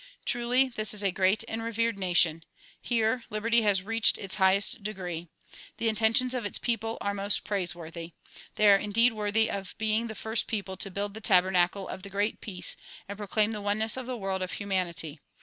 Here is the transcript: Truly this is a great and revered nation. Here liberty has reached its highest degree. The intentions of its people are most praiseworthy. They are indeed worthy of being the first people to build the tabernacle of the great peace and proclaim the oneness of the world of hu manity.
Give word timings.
Truly 0.25 0.67
this 0.67 0.95
is 0.95 1.03
a 1.03 1.11
great 1.11 1.43
and 1.47 1.61
revered 1.61 1.95
nation. 1.95 2.43
Here 2.81 3.23
liberty 3.29 3.61
has 3.61 3.83
reached 3.83 4.17
its 4.17 4.33
highest 4.41 4.81
degree. 4.81 5.27
The 5.77 5.89
intentions 5.89 6.33
of 6.33 6.43
its 6.43 6.57
people 6.57 6.97
are 7.01 7.13
most 7.13 7.43
praiseworthy. 7.43 8.13
They 8.55 8.71
are 8.71 8.77
indeed 8.77 9.13
worthy 9.13 9.47
of 9.51 9.77
being 9.77 10.07
the 10.07 10.15
first 10.15 10.47
people 10.47 10.75
to 10.75 10.89
build 10.89 11.13
the 11.13 11.21
tabernacle 11.21 11.87
of 11.87 12.01
the 12.01 12.09
great 12.09 12.41
peace 12.41 12.75
and 13.07 13.15
proclaim 13.15 13.51
the 13.51 13.61
oneness 13.61 13.95
of 13.95 14.07
the 14.07 14.17
world 14.17 14.41
of 14.41 14.53
hu 14.53 14.65
manity. 14.65 15.19